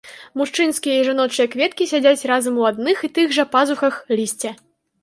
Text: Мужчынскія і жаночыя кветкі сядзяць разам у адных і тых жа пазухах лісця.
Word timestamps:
Мужчынскія 0.39 0.95
і 1.01 1.03
жаночыя 1.09 1.47
кветкі 1.57 1.89
сядзяць 1.91 2.27
разам 2.35 2.53
у 2.63 2.67
адных 2.71 2.97
і 3.11 3.13
тых 3.21 3.27
жа 3.39 3.43
пазухах 3.57 4.03
лісця. 4.21 4.59